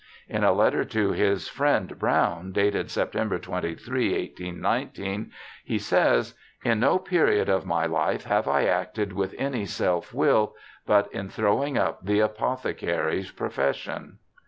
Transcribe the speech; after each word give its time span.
In 0.27 0.43
a 0.43 0.51
letter 0.51 0.83
to 0.83 1.11
his 1.11 1.47
friend 1.47 1.99
Brown, 1.99 2.53
dated 2.53 2.89
September 2.89 3.37
23, 3.37 4.13
1819, 4.31 5.31
he 5.63 5.77
says,' 5.77 6.33
In 6.65 6.79
no 6.79 6.97
period 6.97 7.49
of 7.49 7.67
my 7.67 7.85
life 7.85 8.23
have 8.23 8.47
I 8.47 8.65
acted 8.65 9.13
with 9.13 9.35
any 9.37 9.67
self 9.67 10.11
will 10.11 10.55
but 10.87 11.07
in 11.13 11.29
throwing 11.29 11.77
up 11.77 12.03
the 12.03 12.19
apothecary 12.19 13.25
profession.' 13.35 14.17